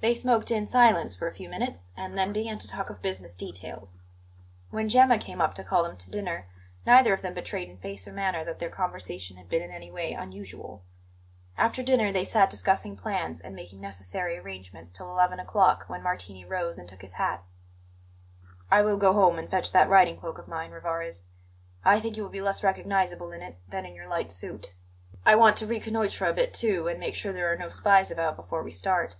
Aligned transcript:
They 0.00 0.14
smoked 0.14 0.52
in 0.52 0.68
silence 0.68 1.16
for 1.16 1.26
a 1.26 1.34
few 1.34 1.48
minutes, 1.48 1.90
and 1.96 2.16
then 2.16 2.32
began 2.32 2.58
to 2.58 2.68
talk 2.68 2.90
of 2.90 3.02
business 3.02 3.34
details. 3.34 3.98
When 4.70 4.88
Gemma 4.88 5.18
came 5.18 5.40
up 5.40 5.52
to 5.56 5.64
call 5.64 5.82
them 5.82 5.96
to 5.96 6.10
dinner, 6.12 6.46
neither 6.86 7.12
of 7.12 7.22
them 7.22 7.34
betrayed 7.34 7.68
in 7.68 7.76
face 7.78 8.06
or 8.06 8.12
manner 8.12 8.44
that 8.44 8.60
their 8.60 8.70
conversation 8.70 9.36
had 9.36 9.48
been 9.48 9.62
in 9.62 9.72
any 9.72 9.90
way 9.90 10.12
unusual. 10.12 10.84
After 11.58 11.82
dinner 11.82 12.12
they 12.12 12.22
sat 12.24 12.50
discussing 12.50 12.96
plans 12.96 13.40
and 13.40 13.56
making 13.56 13.80
necessary 13.80 14.38
arrangements 14.38 14.92
till 14.92 15.10
eleven 15.10 15.40
o'clock, 15.40 15.86
when 15.88 16.04
Martini 16.04 16.44
rose 16.44 16.78
and 16.78 16.88
took 16.88 17.02
his 17.02 17.14
hat. 17.14 17.42
"I 18.70 18.82
will 18.82 18.98
go 18.98 19.12
home 19.12 19.40
and 19.40 19.50
fetch 19.50 19.72
that 19.72 19.88
riding 19.90 20.18
cloak 20.20 20.38
of 20.38 20.46
mine, 20.46 20.70
Rivarez. 20.70 21.24
I 21.84 21.98
think 21.98 22.16
you 22.16 22.22
will 22.22 22.30
be 22.30 22.40
less 22.42 22.62
recognizable 22.62 23.32
in 23.32 23.42
it 23.42 23.56
than 23.66 23.84
in 23.84 23.96
your 23.96 24.06
light 24.06 24.30
suit. 24.30 24.76
I 25.24 25.34
want 25.34 25.56
to 25.56 25.66
reconnoitre 25.66 26.26
a 26.26 26.32
bit, 26.32 26.54
too, 26.54 26.86
and 26.86 27.00
make 27.00 27.16
sure 27.16 27.32
there 27.32 27.50
are 27.52 27.56
no 27.58 27.68
spies 27.68 28.12
about 28.12 28.36
before 28.36 28.62
we 28.62 28.70
start." 28.70 29.16